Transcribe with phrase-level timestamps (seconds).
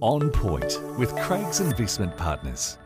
[0.00, 2.78] On Point with Craigs Investment Partners.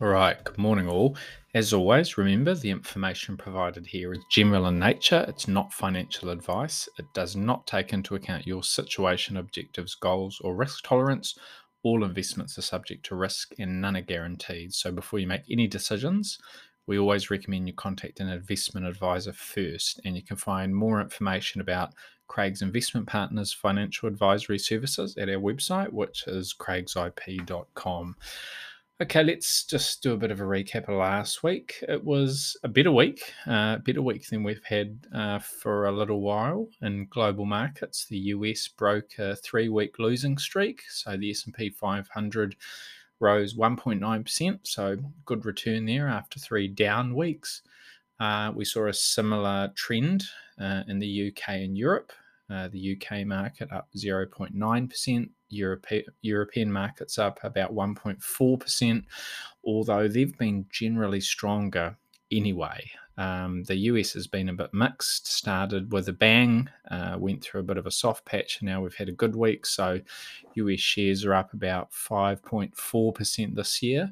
[0.00, 1.14] All right, good morning, all.
[1.52, 5.26] As always, remember the information provided here is general in nature.
[5.28, 6.88] It's not financial advice.
[6.98, 11.36] It does not take into account your situation, objectives, goals, or risk tolerance.
[11.82, 14.72] All investments are subject to risk and none are guaranteed.
[14.72, 16.38] So before you make any decisions,
[16.90, 20.00] we always recommend you contact an investment advisor first.
[20.04, 21.94] And you can find more information about
[22.26, 28.16] Craigs Investment Partners Financial Advisory Services at our website, which is craigsip.com.
[29.00, 31.76] Okay, let's just do a bit of a recap of last week.
[31.88, 35.92] It was a better week, a uh, better week than we've had uh, for a
[35.92, 38.06] little while in global markets.
[38.06, 42.56] The US broke a three-week losing streak, so the S&P 500
[43.20, 47.62] rose 1.9%, so good return there after three down weeks.
[48.18, 50.24] Uh, we saw a similar trend
[50.60, 52.12] uh, in the UK and Europe.
[52.50, 55.86] Uh, the UK market up 0.9%, Europe,
[56.22, 59.04] European markets up about 1.4%,
[59.64, 61.96] although they've been generally stronger
[62.32, 62.90] anyway.
[63.20, 67.60] Um, the US has been a bit mixed, started with a bang, uh, went through
[67.60, 69.66] a bit of a soft patch, and now we've had a good week.
[69.66, 70.00] So
[70.54, 74.10] US shares are up about 5.4% this year,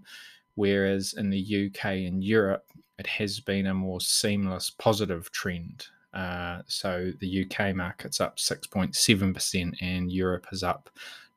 [0.56, 2.66] whereas in the UK and Europe,
[2.98, 5.86] it has been a more seamless positive trend.
[6.12, 10.90] Uh, so the UK market's up 6.7% and Europe is up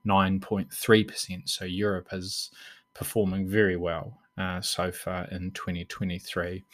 [0.05, 1.47] 9.3%.
[1.47, 2.51] So Europe is
[2.93, 6.65] performing very well uh, so far in 2023.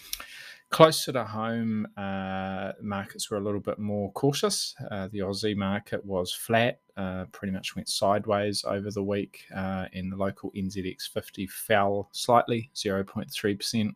[0.69, 4.75] Closer to home, uh, markets were a little bit more cautious.
[4.91, 9.85] Uh, the Aussie market was flat, uh, pretty much went sideways over the week, uh,
[9.93, 13.95] and the local NZX 50 fell slightly, 0.3%.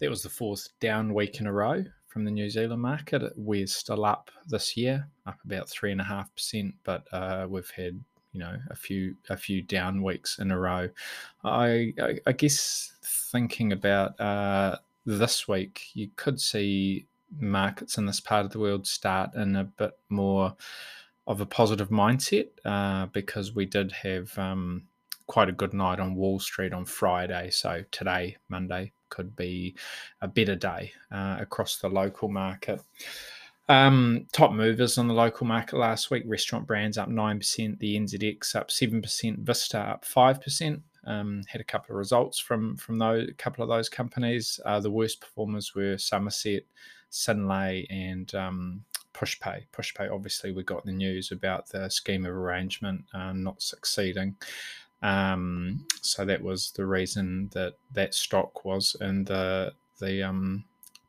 [0.00, 3.22] That was the fourth down week in a row from the New Zealand market.
[3.34, 7.70] We're still up this year, up about three and a half percent, but uh, we've
[7.70, 7.98] had
[8.32, 10.88] you know a few a few down weeks in a row.
[11.44, 12.92] I I, I guess
[13.32, 14.76] thinking about uh,
[15.06, 17.06] this week, you could see
[17.38, 20.54] markets in this part of the world start in a bit more
[21.26, 24.82] of a positive mindset uh, because we did have um,
[25.26, 27.50] quite a good night on Wall Street on Friday.
[27.50, 29.74] So today, Monday, could be
[30.20, 32.80] a better day uh, across the local market.
[33.68, 38.54] Um, top movers on the local market last week restaurant brands up 9%, the NZX
[38.54, 40.82] up 7%, Vista up 5%.
[41.06, 44.60] Um, had a couple of results from from those a couple of those companies.
[44.64, 46.64] Uh, the worst performers were Somerset,
[47.10, 49.64] Synlait, and um, Pushpay.
[49.72, 54.36] Pushpay, obviously, we got the news about the scheme of arrangement uh, not succeeding.
[55.02, 60.64] Um, so that was the reason that that stock was in the the um,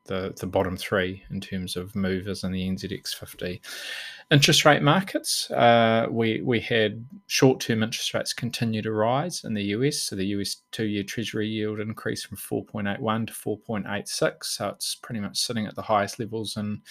[0.05, 3.61] the the bottom three in terms of movers in the NZX 50.
[4.31, 9.53] Interest rate markets, uh, we we had short term interest rates continue to rise in
[9.53, 9.99] the US.
[10.01, 14.43] So the US two year Treasury yield increased from 4.81 to 4.86.
[14.45, 16.81] So it's pretty much sitting at the highest levels in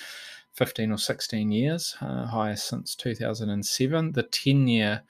[0.54, 4.12] 15 or 16 years, uh, highest since 2007.
[4.12, 5.02] The 10 year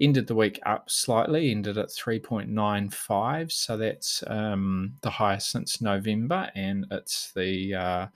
[0.00, 3.52] ended the week up slightly, ended at 3.95.
[3.52, 8.06] So that's um, the highest since November, and it's the uh,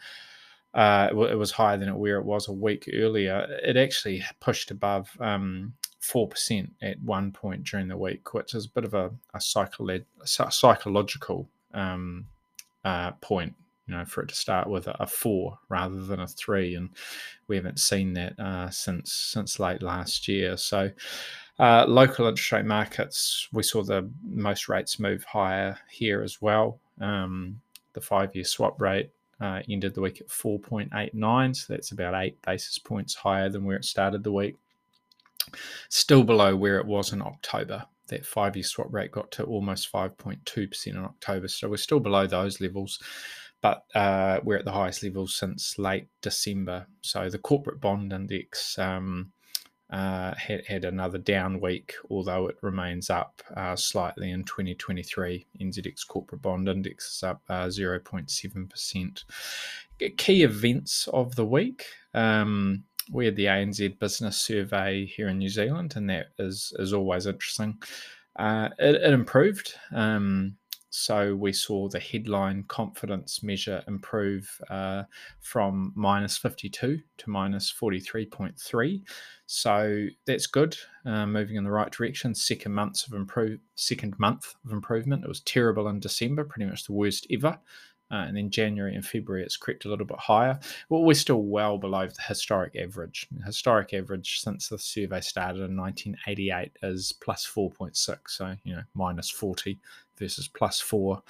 [0.75, 3.47] uh, it was higher than where it was a week earlier.
[3.63, 8.71] It actually pushed above um, 4% at one point during the week, which is a
[8.71, 12.27] bit of a, a, psycholo- psychological um,
[12.85, 13.55] uh, point
[13.89, 16.91] you know, for it to start with a, four rather than a three, and
[17.49, 20.59] we haven't seen that uh, since since late last year.
[20.59, 20.91] So,
[21.59, 26.79] uh, local interest rate markets, we saw the most rates move higher here as well.
[27.01, 27.61] Um,
[27.93, 29.11] the five year swap rate
[29.41, 33.77] uh, ended the week at 4.89, so that's about eight basis points higher than where
[33.77, 34.57] it started the week.
[35.89, 37.85] Still below where it was in October.
[38.09, 42.27] That five year swap rate got to almost 5.2% in October, so we're still below
[42.27, 43.01] those levels
[43.61, 46.87] but uh, we're at the highest levels since late December.
[47.01, 49.33] So the corporate bond index um,
[49.91, 55.47] uh, had, had another down week, although it remains up uh, slightly in 2023.
[55.61, 59.25] NZX Corporate Bond Index is up uh, 0.7%.
[60.17, 61.87] Key events of the week.
[62.15, 66.93] Um, we had the ANZ Business Survey here in New Zealand, and that is, is
[66.93, 67.79] always interesting.
[68.39, 69.75] Uh, it, it, improved.
[69.93, 70.57] Um,
[70.91, 75.03] so we saw the headline confidence measure improve uh,
[75.41, 79.03] from minus 52 to minus 43.3.
[79.47, 82.35] So that's good, uh, moving in the right direction.
[82.35, 85.25] Second months of improve, second month of improvement.
[85.25, 87.59] It was terrible in December, pretty much the worst ever.
[88.11, 90.59] Uh, and then January and February, it's crept a little bit higher.
[90.89, 93.27] Well, we're still well below the historic average.
[93.31, 98.83] The historic average since the survey started in 1988 is plus 4.6, so you know
[98.95, 99.79] minus 40
[100.19, 101.23] versus plus four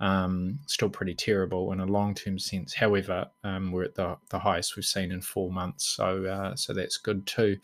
[0.00, 2.72] um, still pretty terrible in a long-term sense.
[2.72, 6.72] However, um, we're at the, the highest we've seen in four months, so uh, so
[6.72, 7.58] that's good too.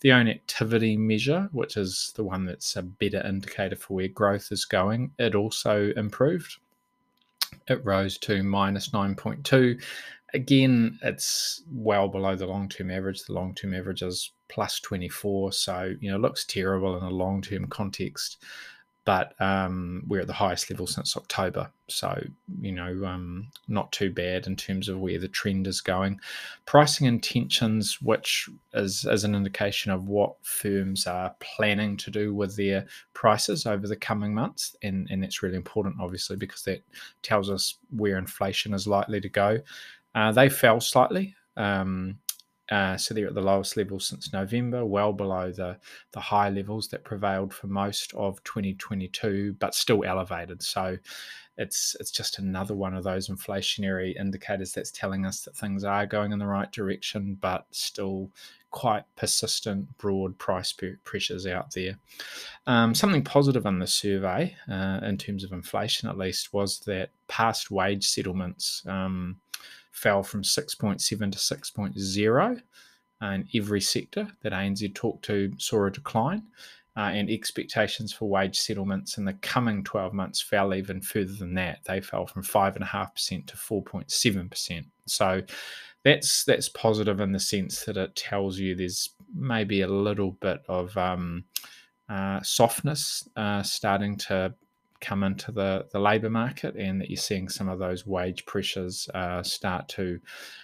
[0.00, 4.52] The own activity measure, which is the one that's a better indicator for where growth
[4.52, 6.56] is going, it also improved.
[7.68, 9.78] It rose to minus nine point two.
[10.34, 13.24] Again, it's well below the long-term average.
[13.24, 18.42] The long-term average is plus 24, so you know looks terrible in a long-term context
[19.04, 21.70] but um, we're at the highest level since October.
[21.88, 22.22] So,
[22.60, 26.20] you know, um, not too bad in terms of where the trend is going.
[26.66, 32.54] Pricing intentions, which is, is an indication of what firms are planning to do with
[32.56, 34.76] their prices over the coming months.
[34.82, 36.84] And, and that's really important, obviously, because that
[37.22, 39.58] tells us where inflation is likely to go.
[40.14, 41.34] Uh, they fell slightly.
[41.56, 42.18] Um,
[42.72, 45.76] uh, so they're at the lowest level since November, well below the,
[46.12, 50.62] the high levels that prevailed for most of 2022, but still elevated.
[50.62, 50.96] So
[51.58, 56.06] it's it's just another one of those inflationary indicators that's telling us that things are
[56.06, 58.30] going in the right direction, but still
[58.70, 60.74] quite persistent, broad price
[61.04, 61.98] pressures out there.
[62.66, 67.10] Um, something positive in the survey, uh, in terms of inflation at least, was that
[67.28, 68.82] past wage settlements.
[68.86, 69.36] Um,
[69.92, 72.62] fell from 6.7 to 6.0
[73.20, 76.42] and every sector that ANZ talked to saw a decline.
[76.94, 81.54] Uh, and expectations for wage settlements in the coming 12 months fell even further than
[81.54, 81.78] that.
[81.86, 84.84] They fell from 5.5% to 4.7%.
[85.06, 85.40] So
[86.04, 90.60] that's that's positive in the sense that it tells you there's maybe a little bit
[90.68, 91.44] of um,
[92.10, 94.52] uh, softness uh, starting to
[95.02, 99.08] come into the, the labour market and that you're seeing some of those wage pressures
[99.12, 100.18] uh, start to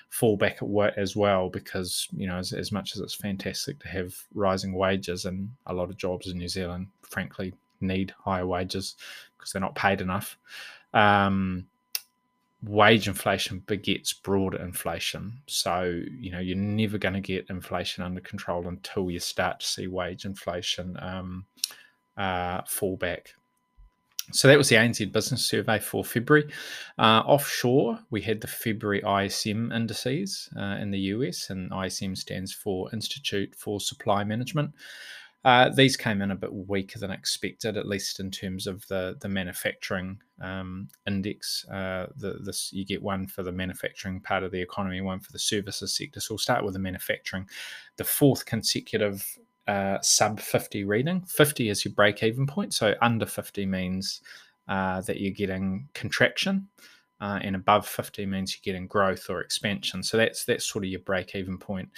[0.08, 3.78] fall back at work as well because you know as, as much as it's fantastic
[3.80, 7.52] to have rising wages and a lot of jobs in New Zealand frankly
[7.82, 8.96] need higher wages
[9.36, 10.38] because they're not paid enough
[10.94, 11.66] um,
[12.62, 15.40] wage inflation begets broader inflation.
[15.46, 19.66] So you know you're never going to get inflation under control until you start to
[19.66, 21.46] see wage inflation um,
[22.16, 23.34] uh, fall back
[24.32, 26.50] so that was the ANZ Business Survey for February.
[26.98, 32.52] Uh, offshore, we had the February ISM indices uh, in the US, and ISM stands
[32.52, 34.72] for Institute for Supply Management.
[35.44, 39.16] Uh, these came in a bit weaker than expected, at least in terms of the
[39.20, 41.64] the manufacturing um, index.
[41.68, 45.30] Uh, the, this you get one for the manufacturing part of the economy, one for
[45.32, 46.20] the services sector.
[46.20, 47.48] So we'll start with the manufacturing.
[47.96, 49.38] The fourth consecutive
[49.68, 51.20] uh, sub 50 reading.
[51.28, 52.74] 50 is your break even point.
[52.74, 54.22] So under 50 means
[54.66, 56.68] uh, that you're getting contraction.
[57.20, 60.02] Uh, and above 50 means you're getting growth or expansion.
[60.02, 61.88] So that's that's sort of your break even point.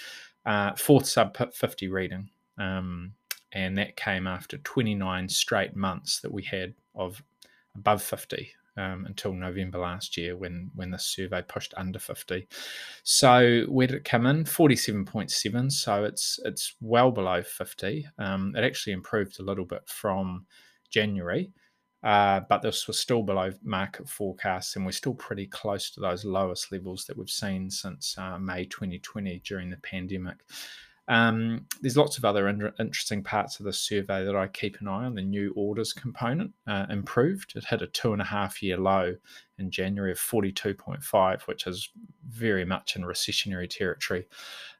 [0.45, 2.29] Uh, fourth sub 50 reading.
[2.57, 3.13] Um,
[3.53, 7.21] and that came after 29 straight months that we had of
[7.75, 12.47] above 50 um, until November last year when when the survey pushed under 50.
[13.03, 14.43] So where did it come in?
[14.43, 15.71] 47.7.
[15.71, 18.07] So it's it's well below 50.
[18.17, 20.45] Um, it actually improved a little bit from
[20.89, 21.51] January.
[22.03, 26.25] Uh, but this was still below market forecasts, and we're still pretty close to those
[26.25, 30.37] lowest levels that we've seen since uh, May 2020 during the pandemic.
[31.11, 34.87] Um, there's lots of other in- interesting parts of the survey that I keep an
[34.87, 35.15] eye on.
[35.15, 37.51] The new orders component uh, improved.
[37.57, 39.17] It hit a two and a half year low
[39.57, 41.89] in January of 42.5, which is
[42.29, 44.25] very much in recessionary territory.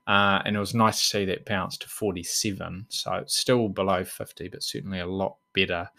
[0.08, 2.86] Uh, and it was nice to see that bounce to 47.
[2.88, 5.90] So it's still below 50, but certainly a lot better.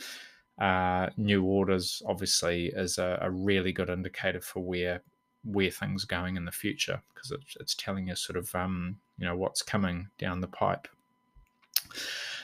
[0.59, 5.03] Uh, new orders obviously is a, a really good indicator for where
[5.45, 8.97] where things are going in the future because it's, it's telling us sort of um,
[9.23, 10.89] you know what's coming down the pipe.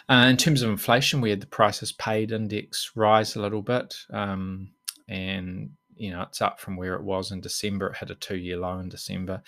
[0.08, 3.96] Uh, in terms of inflation, we had the prices paid index rise a little bit,
[4.10, 4.70] um,
[5.08, 7.88] and you know it's up from where it was in December.
[7.88, 9.42] It had a two-year low in December,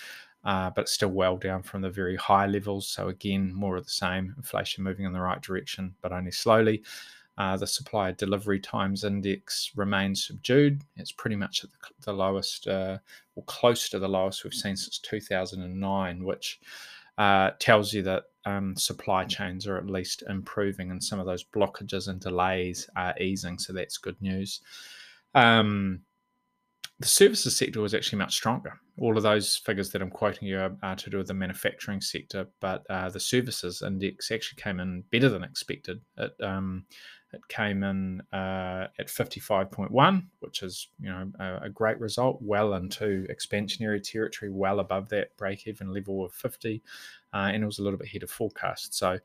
[0.44, 2.88] uh, but still well down from the very high levels.
[2.88, 4.34] So again, more of the same.
[4.36, 6.82] Inflation moving in the right direction, but only slowly.
[7.38, 10.82] Uh, the supplier delivery times index remains subdued.
[10.96, 12.98] It's pretty much at the, the lowest, uh,
[13.36, 16.60] or close to the lowest we've seen since 2009, which
[17.18, 21.44] uh, tells you that um, supply chains are at least improving and some of those
[21.44, 23.58] blockages and delays are easing.
[23.58, 24.60] So that's good news.
[25.34, 26.00] Um,
[27.00, 28.78] the services sector was actually much stronger.
[28.98, 32.02] All of those figures that I'm quoting you are, are to do with the manufacturing
[32.02, 36.00] sector, but uh, the services index actually came in better than expected.
[36.18, 36.84] It, um,
[37.32, 42.74] it came in uh, at 55.1, which is you know a, a, great result, well
[42.74, 46.82] into expansionary territory, well above that break-even level of 50,
[47.32, 48.94] uh, and it was a little bit ahead of forecast.
[48.94, 49.18] So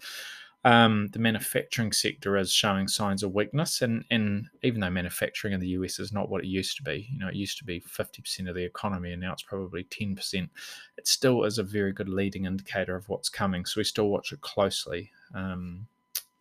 [0.66, 5.60] um, the manufacturing sector is showing signs of weakness, and, and even though manufacturing in
[5.60, 7.80] the US is not what it used to be, you know, it used to be
[7.82, 10.50] 50% of the economy, and now it's probably 10%.
[10.98, 14.32] It still is a very good leading indicator of what's coming, so we still watch
[14.32, 15.12] it closely.
[15.36, 15.86] Um,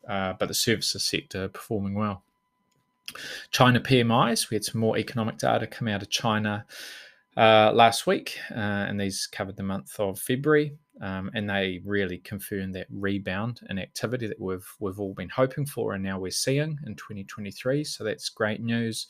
[0.09, 2.23] uh, but the services sector performing well.
[3.51, 6.65] China PMIs, we had some more economic data come out of China
[7.37, 12.19] uh, last week, uh, and these covered the month of February um, and they really
[12.19, 16.31] confirmed that rebound in activity that we've we've all been hoping for, and now we're
[16.31, 17.85] seeing in 2023.
[17.85, 19.09] So that's great news.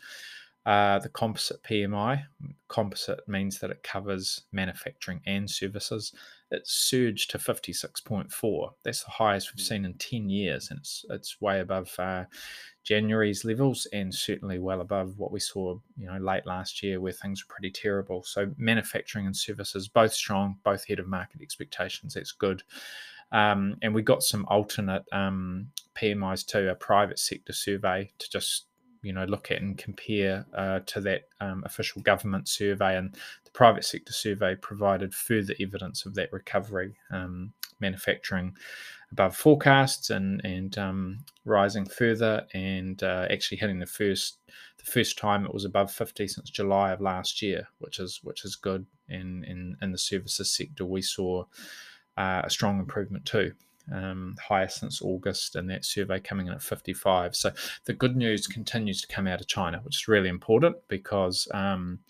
[0.65, 2.25] Uh, the composite PMI,
[2.69, 6.15] composite means that it covers manufacturing and services.
[6.55, 8.71] It surged to 56.4.
[8.83, 12.25] That's the highest we've seen in 10 years, and it's it's way above uh,
[12.85, 17.13] January's levels and certainly well above what we saw, you know, late last year where
[17.13, 18.23] things were pretty terrible.
[18.23, 22.15] So manufacturing and services both strong, both ahead of market expectations.
[22.15, 22.63] That's good.
[23.33, 28.67] Um, and we got some alternate um, PMIs too, a private sector survey to just
[29.03, 33.17] you know look at and compare uh, to that um, official government survey and
[33.55, 38.55] private sector survey provided further evidence of that recovery um, manufacturing
[39.11, 44.41] above forecasts and and um, rising further and uh, actually hitting the first
[44.79, 48.45] the first time it was above 50 since July of last year which is which
[48.45, 51.45] is good in in, in the services sector we saw
[52.17, 53.53] uh, a strong improvement too
[53.93, 57.37] um, highest since August, and that survey coming in at 55.
[57.37, 57.51] So
[57.85, 62.01] the good news continues to come out of China, which is really important because, um,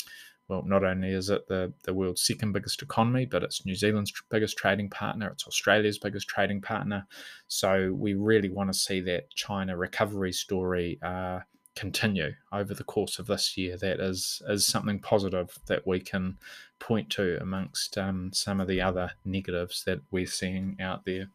[0.48, 4.12] well, not only is it the, the world's second biggest economy, but it's New Zealand's
[4.30, 7.06] biggest trading partner, it's Australia's biggest trading partner.
[7.48, 10.98] So we really want to see that China recovery story.
[11.02, 11.40] Uh,
[11.76, 13.76] continue over the course of this year.
[13.76, 16.38] That is is something positive that we can
[16.78, 21.26] point to amongst um, some of the other negatives that we're seeing out there.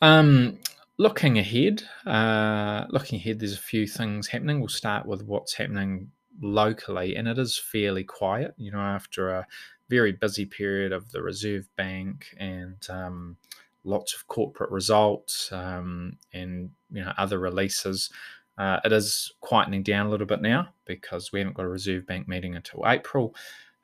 [0.00, 0.58] Um,
[0.96, 4.60] looking ahead, uh, looking ahead, there's a few things happening.
[4.60, 8.54] We'll start with what's happening locally, and it is fairly quiet.
[8.56, 9.46] You know, after a
[9.88, 13.36] very busy period of the Reserve Bank and um,
[13.84, 18.10] lots of corporate results um, and you know other releases.
[18.58, 22.06] Uh, it is quietening down a little bit now because we haven't got a Reserve
[22.06, 23.34] Bank meeting until April,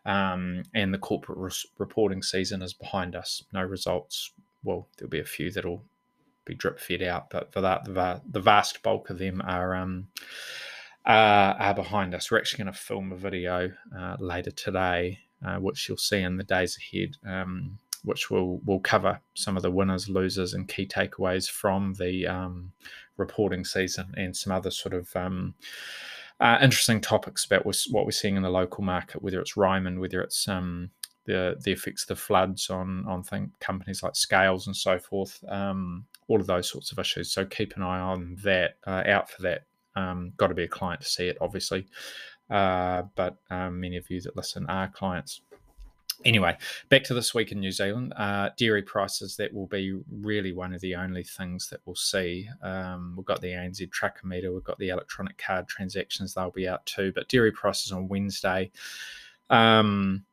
[0.04, 3.44] um, and the corporate reporting season is behind us.
[3.52, 4.32] No results
[4.64, 5.84] well, there'll be a few that'll
[6.44, 10.08] be drip fed out, but for that, the, the vast bulk of them are um,
[11.06, 12.30] uh, are behind us.
[12.30, 16.36] We're actually going to film a video uh, later today, uh, which you'll see in
[16.36, 20.86] the days ahead, um, which will will cover some of the winners, losers, and key
[20.86, 22.72] takeaways from the um,
[23.16, 25.54] reporting season and some other sort of um,
[26.40, 30.22] uh, interesting topics about what we're seeing in the local market, whether it's Ryman, whether
[30.22, 30.90] it's um,
[31.26, 33.24] the the effects of the floods on on
[33.60, 35.42] companies like Scales and so forth.
[35.48, 37.30] Um, all of those sorts of issues.
[37.30, 38.76] So keep an eye on that.
[38.86, 39.64] Uh, out for that.
[39.96, 41.86] Um, got to be a client to see it, obviously.
[42.50, 45.40] Uh, but um, many of you that listen are clients.
[46.24, 46.56] Anyway,
[46.88, 48.12] back to this week in New Zealand.
[48.16, 52.48] Uh, dairy prices, that will be really one of the only things that we'll see.
[52.62, 56.86] Um, we've got the ANZ Truckometer, we've got the electronic card transactions, they'll be out
[56.86, 57.12] too.
[57.14, 58.70] But dairy prices on Wednesday.
[59.50, 60.24] Um,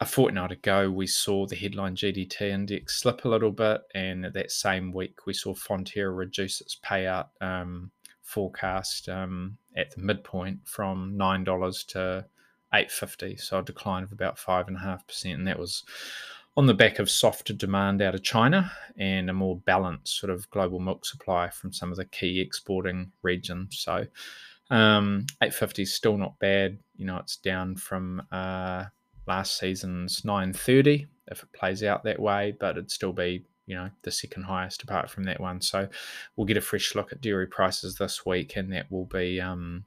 [0.00, 4.52] a fortnight ago, we saw the headline GDT index slip a little bit, and that
[4.52, 7.90] same week, we saw Fonterra reduce its payout um,
[8.28, 12.24] forecast um, at the midpoint from nine dollars to
[12.74, 15.84] eight fifty, so a decline of about five and a half percent, and that was
[16.56, 20.50] on the back of softer demand out of China and a more balanced sort of
[20.50, 23.78] global milk supply from some of the key exporting regions.
[23.78, 24.04] So,
[24.68, 26.78] um, 850 is still not bad.
[26.96, 28.86] You know, it's down from uh,
[29.26, 33.90] last season's 930 if it plays out that way, but it'd still be you know
[34.02, 35.60] the second highest apart from that one.
[35.60, 35.88] So
[36.34, 39.84] we'll get a fresh look at dairy prices this week, and that will be um,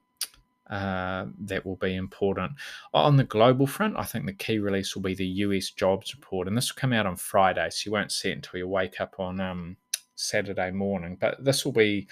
[0.70, 2.54] uh, that will be important.
[2.94, 6.48] On the global front, I think the key release will be the US jobs report,
[6.48, 9.02] and this will come out on Friday, so you won't see it until you wake
[9.02, 9.76] up on um,
[10.16, 11.18] Saturday morning.
[11.20, 12.08] But this will be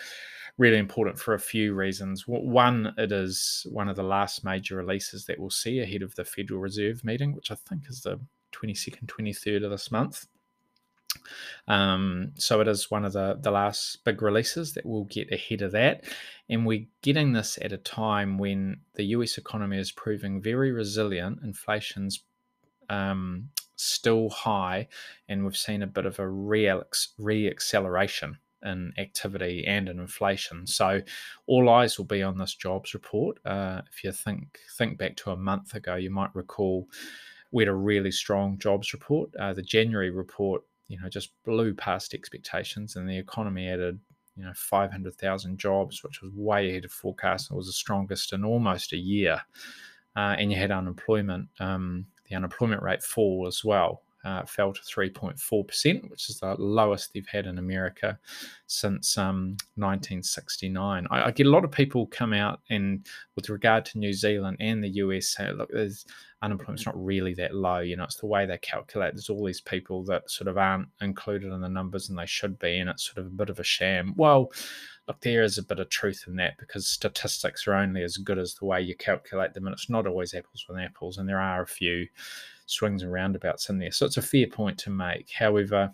[0.57, 2.27] really important for a few reasons.
[2.27, 6.25] One, it is one of the last major releases that we'll see ahead of the
[6.25, 8.19] Federal Reserve meeting, which I think is the
[8.53, 10.25] 22nd, 23rd of this month.
[11.67, 15.61] Um, so it is one of the, the last big releases that we'll get ahead
[15.61, 16.03] of that.
[16.49, 21.39] And we're getting this at a time when the US economy is proving very resilient.
[21.43, 22.23] Inflation's
[22.89, 24.87] um, still high,
[25.27, 26.67] and we've seen a bit of a re
[27.47, 30.67] acceleration in activity and in inflation.
[30.67, 31.01] So
[31.47, 33.39] all eyes will be on this jobs report.
[33.45, 36.87] Uh, if you think think back to a month ago, you might recall
[37.51, 39.33] we had a really strong jobs report.
[39.37, 43.99] Uh, the January report, you know, just blew past expectations, and the economy added,
[44.35, 47.51] you know, 500,000 jobs, which was way ahead of forecast.
[47.51, 49.41] It was the strongest in almost a year.
[50.15, 54.81] Uh, and you had unemployment, um, the unemployment rate fall as well uh, fell to
[54.81, 58.19] 3.4%, which is the lowest they've had in America
[58.67, 61.07] since um, 1969.
[61.09, 63.05] I, I, get a lot of people come out and,
[63.35, 66.05] with regard to New Zealand and the US, say, look, there's
[66.41, 66.97] unemployment's mm-hmm.
[66.97, 67.79] not really that low.
[67.79, 69.13] You know, it's the way they calculate.
[69.13, 72.57] There's all these people that sort of aren't included in the numbers and they should
[72.59, 74.13] be, and it's sort of a bit of a sham.
[74.15, 74.51] Well,
[75.07, 78.39] look, there is a bit of truth in that because statistics are only as good
[78.39, 81.41] as the way you calculate them, and it's not always apples with apples, and there
[81.41, 82.07] are a few
[82.65, 83.91] swings and roundabouts in there.
[83.91, 85.31] So it's a fair point to make.
[85.31, 85.91] However,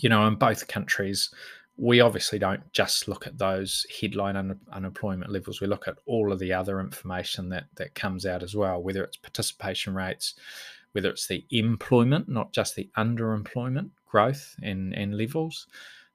[0.00, 1.30] you know, in both countries,
[1.78, 5.60] we obviously don't just look at those headline un- unemployment levels.
[5.60, 9.04] We look at all of the other information that that comes out as well, whether
[9.04, 10.34] it's participation rates,
[10.92, 15.68] whether it's the employment, not just the underemployment growth and, and levels.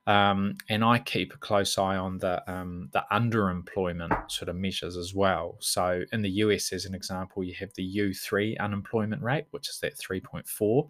[0.06, 4.98] Um, and I keep a close eye on the um, the underemployment sort of measures
[4.98, 5.56] as well.
[5.62, 9.80] So in the US, as an example, you have the U3 unemployment rate, which is
[9.80, 10.90] that 3.4.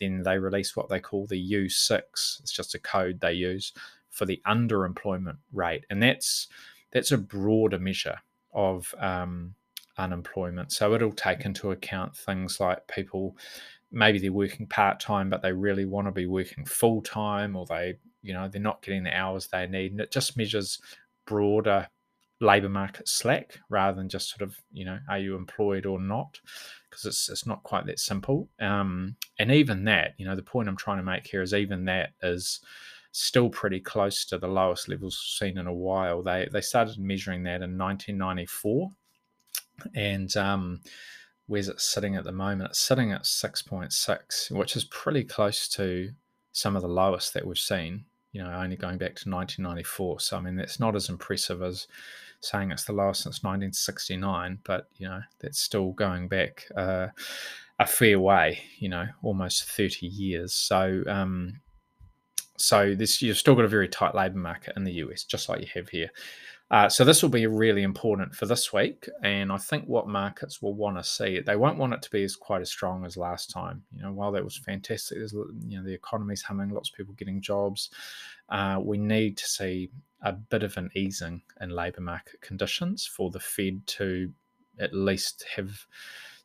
[0.00, 2.00] Then they release what they call the U6.
[2.40, 3.72] It's just a code they use
[4.18, 6.48] for the underemployment rate, and that's
[6.90, 8.18] that's a broader measure
[8.52, 9.54] of um,
[9.96, 10.72] unemployment.
[10.72, 13.36] So it'll take into account things like people
[13.90, 17.64] maybe they're working part time, but they really want to be working full time, or
[17.66, 19.92] they, you know, they're not getting the hours they need.
[19.92, 20.80] And it just measures
[21.26, 21.88] broader
[22.40, 26.38] labor market slack rather than just sort of, you know, are you employed or not?
[26.88, 28.48] Because it's it's not quite that simple.
[28.60, 31.84] Um, and even that, you know, the point I'm trying to make here is even
[31.86, 32.60] that is
[33.12, 36.22] still pretty close to the lowest levels seen in a while.
[36.22, 38.90] They they started measuring that in 1994,
[39.94, 40.80] and um,
[41.48, 42.70] where's it sitting at the moment?
[42.70, 46.10] It's sitting at 6.6, which is pretty close to
[46.52, 50.20] some of the lowest that we've seen, you know, only going back to 1994.
[50.20, 51.86] So, I mean, that's not as impressive as
[52.40, 57.08] saying it's the lowest since 1969, but, you know, that's still going back uh,
[57.78, 60.52] a fair way, you know, almost 30 years.
[60.52, 61.60] So, um,
[62.58, 65.60] so this you've still got a very tight labour market in the US, just like
[65.60, 66.10] you have here.
[66.70, 70.60] Uh, so this will be really important for this week, and I think what markets
[70.60, 73.16] will want to see they won't want it to be as quite as strong as
[73.16, 73.82] last time.
[73.94, 77.14] You know, while that was fantastic, there's you know the economy's humming, lots of people
[77.14, 77.88] getting jobs.
[78.50, 79.90] Uh, we need to see
[80.22, 84.30] a bit of an easing in labour market conditions for the Fed to
[84.78, 85.86] at least have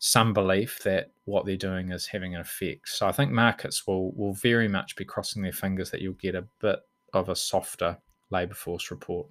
[0.05, 2.89] some belief that what they're doing is having an effect.
[2.89, 6.35] So I think markets will will very much be crossing their fingers that you'll get
[6.35, 6.79] a bit
[7.13, 7.97] of a softer
[8.29, 9.27] labour force report.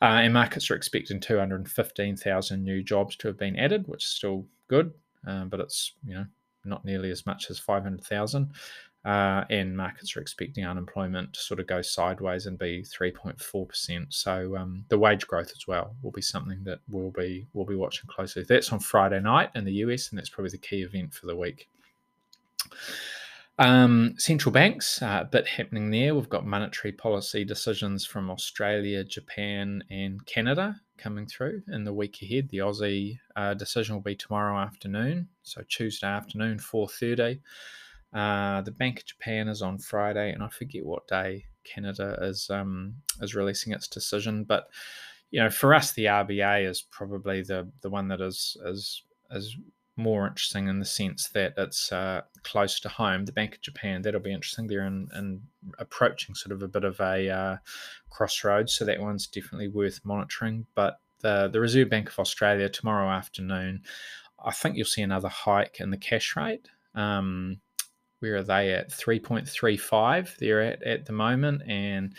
[0.00, 4.46] Uh, and markets are expecting 215,000 new jobs to have been added, which is still
[4.68, 4.90] good,
[5.26, 6.24] uh, but it's you know
[6.64, 8.50] not nearly as much as 500,000.
[9.04, 14.06] Uh, and markets are expecting unemployment to sort of go sideways and be 3.4%.
[14.10, 17.76] So um, the wage growth as well will be something that we'll be we'll be
[17.76, 18.44] watching closely.
[18.46, 21.36] That's on Friday night in the US, and that's probably the key event for the
[21.36, 21.68] week.
[23.58, 26.14] Um, central banks, uh, a bit happening there.
[26.14, 32.22] We've got monetary policy decisions from Australia, Japan, and Canada coming through in the week
[32.22, 32.48] ahead.
[32.48, 37.40] The Aussie uh, decision will be tomorrow afternoon, so Tuesday afternoon, four thirty.
[38.12, 42.50] Uh, the Bank of Japan is on Friday, and I forget what day Canada is
[42.50, 44.44] um, is releasing its decision.
[44.44, 44.68] But
[45.30, 49.56] you know, for us, the RBA is probably the the one that is is is
[49.96, 53.24] more interesting in the sense that it's uh, close to home.
[53.24, 54.66] The Bank of Japan, that'll be interesting.
[54.66, 55.42] They're in, in
[55.78, 57.56] approaching sort of a bit of a uh,
[58.08, 60.66] crossroads, so that one's definitely worth monitoring.
[60.74, 63.82] But the, the Reserve Bank of Australia tomorrow afternoon,
[64.42, 66.68] I think you'll see another hike in the cash rate.
[66.94, 67.60] Um,
[68.20, 68.90] where are they at?
[68.90, 71.62] 3.35 they're at at the moment.
[71.66, 72.14] And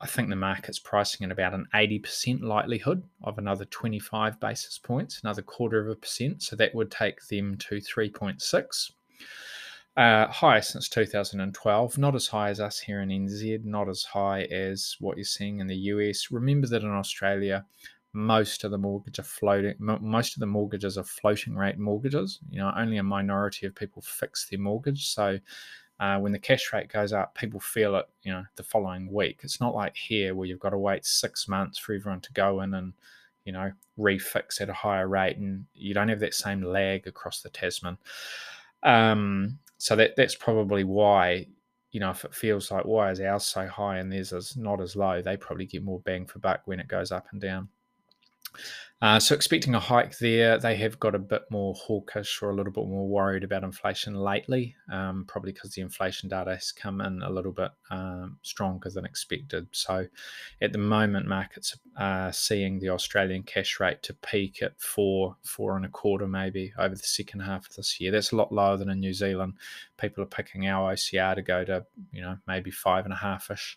[0.00, 5.20] I think the market's pricing at about an 80% likelihood of another 25 basis points,
[5.22, 6.42] another quarter of a percent.
[6.42, 8.90] So that would take them to 3.6.
[9.96, 14.42] Uh, high since 2012, not as high as us here in NZ, not as high
[14.42, 16.30] as what you're seeing in the US.
[16.30, 17.64] Remember that in Australia,
[18.12, 19.74] most of the mortgage are floating.
[19.78, 22.40] Most of the mortgages are floating rate mortgages.
[22.50, 25.08] You know, only a minority of people fix their mortgage.
[25.08, 25.38] So
[26.00, 29.40] uh, when the cash rate goes up, people feel it, you know, the following week.
[29.42, 32.60] It's not like here where you've got to wait six months for everyone to go
[32.62, 32.92] in and,
[33.44, 37.40] you know, refix at a higher rate, and you don't have that same lag across
[37.40, 37.98] the Tasman.
[38.82, 41.46] Um, so that that's probably why,
[41.90, 44.80] you know, if it feels like why is ours so high and theirs is not
[44.80, 47.68] as low, they probably get more bang for buck when it goes up and down.
[49.00, 50.58] Uh, so expecting a hike there.
[50.58, 54.16] They have got a bit more hawkish or a little bit more worried about inflation
[54.16, 58.90] lately, um, probably because the inflation data has come in a little bit um, stronger
[58.90, 59.68] than expected.
[59.70, 60.08] So
[60.60, 65.76] at the moment, markets are seeing the Australian cash rate to peak at four, four
[65.76, 68.10] and a quarter maybe over the second half of this year.
[68.10, 69.54] That's a lot lower than in New Zealand.
[69.96, 73.48] People are picking our OCR to go to, you know, maybe five and a half
[73.48, 73.76] ish.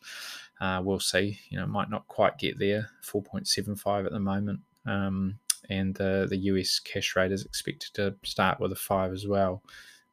[0.60, 1.40] Uh, we'll see.
[1.50, 2.90] You know, might not quite get there.
[3.04, 4.62] 4.75 at the moment.
[4.86, 5.40] Um,
[5.70, 9.64] and the, the US cash rate is expected to start with a five as well,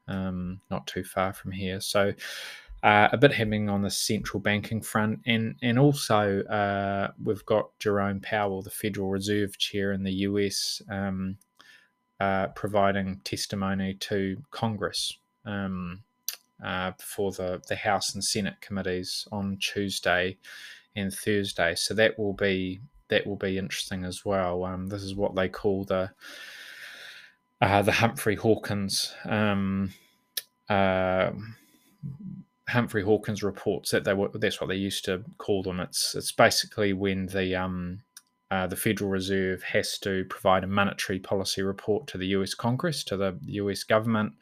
[0.06, 1.80] um, not too far from here.
[1.80, 2.12] So
[2.82, 7.76] uh, a bit happening on the central banking front, and and also uh, we've got
[7.80, 11.36] Jerome Powell, the Federal Reserve Chair in the US, um,
[12.20, 16.02] uh, providing testimony to Congress um,
[16.64, 20.38] uh, for the the House and Senate committees on Tuesday
[20.94, 21.74] and Thursday.
[21.74, 24.64] So that will be that will be interesting as well.
[24.64, 26.10] Um, this is what they call the
[27.60, 29.92] uh, the Humphrey Hawkins um,
[30.68, 31.30] uh,
[32.68, 35.80] Humphrey Hawkins reports that they were that's what they used to call them.
[35.80, 38.00] It's it's basically when the um,
[38.50, 42.54] uh, the Federal Reserve has to provide a monetary policy report to the U.S.
[42.54, 43.84] Congress to the U.S.
[43.84, 44.34] government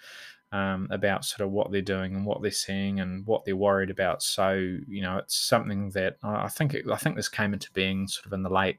[0.53, 3.91] um, about sort of what they're doing and what they're seeing and what they're worried
[3.91, 4.23] about.
[4.23, 8.09] So you know, it's something that I think it, I think this came into being
[8.09, 8.79] sort of in the late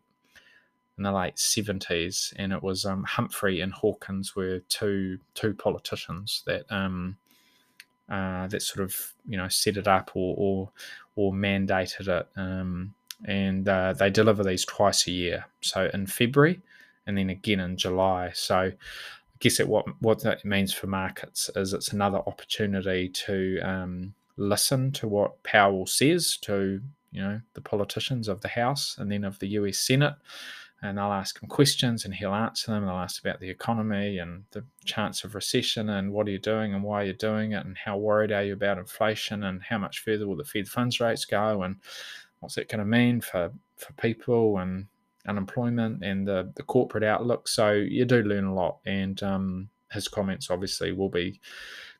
[0.97, 6.43] in the late seventies, and it was um, Humphrey and Hawkins were two two politicians
[6.45, 7.17] that um,
[8.09, 10.71] uh, that sort of you know set it up or or,
[11.15, 12.93] or mandated it, um,
[13.25, 15.45] and uh, they deliver these twice a year.
[15.61, 16.61] So in February,
[17.05, 18.31] and then again in July.
[18.33, 18.71] So
[19.39, 24.91] guess it what what that means for markets is it's another opportunity to um, listen
[24.93, 29.39] to what Powell says to you know the politicians of the House and then of
[29.39, 29.79] the U.S.
[29.79, 30.15] Senate,
[30.81, 32.85] and they'll ask him questions and he'll answer them.
[32.85, 36.73] They'll ask about the economy and the chance of recession and what are you doing
[36.73, 40.03] and why you're doing it and how worried are you about inflation and how much
[40.03, 41.77] further will the Fed funds rates go and
[42.39, 44.87] what's it going to mean for for people and
[45.27, 47.47] unemployment and the, the corporate outlook.
[47.47, 48.79] So you do learn a lot.
[48.85, 51.39] And um, his comments obviously will be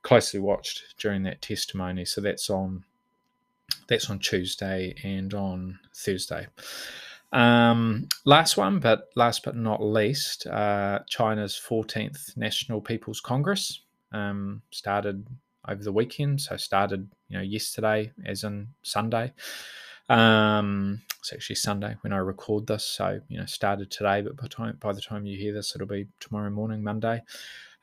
[0.01, 2.05] closely watched during that testimony.
[2.05, 2.83] So that's on
[3.87, 6.47] that's on Tuesday and on Thursday.
[7.33, 13.81] Um, last one, but last but not least, uh, China's 14th National People's Congress
[14.13, 15.27] um, started
[15.67, 16.41] over the weekend.
[16.41, 19.33] So started, you know, yesterday, as in Sunday.
[20.09, 24.47] Um, it's actually Sunday when I record this, so you know, started today, but by
[24.47, 27.21] time by the time you hear this, it'll be tomorrow morning, Monday.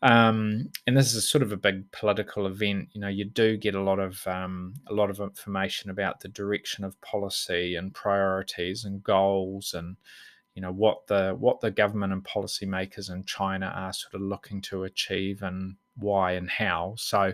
[0.03, 2.91] Um, and this is sort of a big political event.
[2.93, 6.29] You know, you do get a lot of um, a lot of information about the
[6.29, 9.97] direction of policy and priorities and goals, and
[10.55, 14.61] you know what the what the government and policymakers in China are sort of looking
[14.63, 16.95] to achieve and why and how.
[16.97, 17.33] So,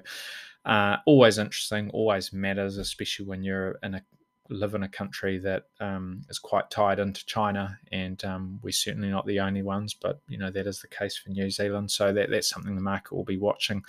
[0.64, 4.02] uh, always interesting, always matters, especially when you're in a
[4.50, 9.08] live in a country that um, is quite tied into China, and um, we're certainly
[9.08, 9.94] not the only ones.
[9.94, 12.80] But you know that is the case for New Zealand, so that that's something the
[12.80, 13.82] market will be watching,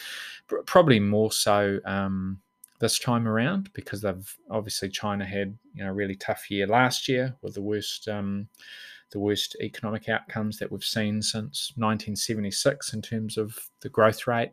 [0.66, 2.40] probably more so um,
[2.80, 7.08] this time around because they've obviously China had you know a really tough year last
[7.08, 8.48] year with the worst um,
[9.12, 14.52] the worst economic outcomes that we've seen since 1976 in terms of the growth rate.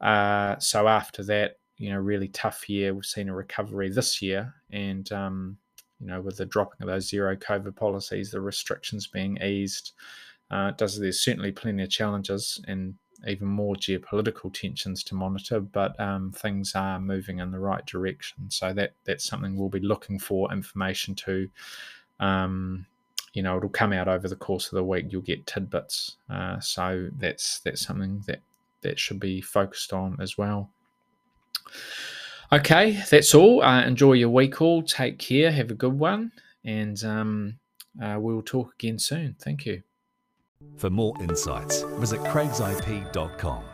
[0.00, 2.94] Uh, so after that, you know really tough year.
[2.94, 5.56] We've seen a recovery this year, and um,
[6.00, 9.92] you know with the dropping of those zero COVID policies, the restrictions being eased,
[10.50, 12.94] uh, does there's certainly plenty of challenges and
[13.26, 18.50] even more geopolitical tensions to monitor, but um, things are moving in the right direction.
[18.50, 21.48] So that that's something we'll be looking for information to.
[22.20, 22.86] Um,
[23.32, 25.06] you know, it'll come out over the course of the week.
[25.08, 26.16] You'll get tidbits.
[26.30, 28.42] Uh, so that's that's something that
[28.82, 30.70] that should be focused on as well.
[32.52, 33.62] Okay, that's all.
[33.62, 34.82] Uh, enjoy your week all.
[34.82, 35.50] Take care.
[35.50, 36.32] Have a good one.
[36.64, 37.58] And um,
[38.00, 39.36] uh, we'll talk again soon.
[39.40, 39.82] Thank you.
[40.76, 43.73] For more insights, visit craigsip.com.